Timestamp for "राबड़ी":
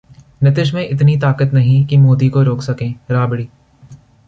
3.11-3.49